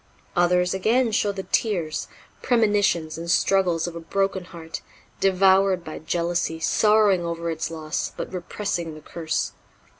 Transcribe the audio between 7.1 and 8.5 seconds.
over its loss, but